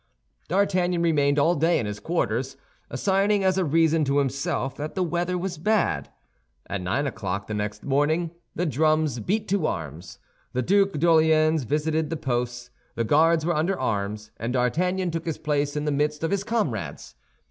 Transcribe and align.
D'Artagnan 0.47 1.03
remained 1.03 1.37
all 1.37 1.53
day 1.53 1.77
in 1.77 1.85
his 1.85 1.99
quarters, 1.99 2.57
assigning 2.89 3.43
as 3.43 3.59
a 3.59 3.63
reason 3.63 4.03
to 4.05 4.17
himself 4.17 4.75
that 4.77 4.95
the 4.95 5.03
weather 5.03 5.37
was 5.37 5.59
bad. 5.59 6.09
At 6.65 6.81
nine 6.81 7.05
o'clock 7.05 7.45
the 7.45 7.53
next 7.53 7.83
morning, 7.83 8.31
the 8.55 8.65
drums 8.65 9.19
beat 9.19 9.47
to 9.49 9.67
arms. 9.67 10.17
The 10.53 10.63
Duc 10.63 10.93
d'Orléans 10.93 11.63
visited 11.65 12.09
the 12.09 12.17
posts. 12.17 12.71
The 12.95 13.03
guards 13.03 13.45
were 13.45 13.55
under 13.55 13.79
arms, 13.79 14.31
and 14.37 14.53
D'Artagnan 14.53 15.11
took 15.11 15.27
his 15.27 15.37
place 15.37 15.75
in 15.75 15.85
the 15.85 15.91
midst 15.91 16.23
of 16.23 16.31
his 16.31 16.43
comrades. 16.43 17.13